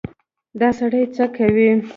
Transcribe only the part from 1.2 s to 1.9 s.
کوې؟